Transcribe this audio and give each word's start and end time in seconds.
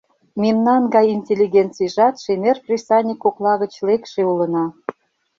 Мемнан 0.41 0.83
гай 0.95 1.05
интеллигенцийжат 1.17 2.15
шемер 2.23 2.57
кресаньык 2.65 3.19
кокла 3.23 3.53
гыч 3.61 3.73
лекше 3.87 4.21
улына. 4.31 4.65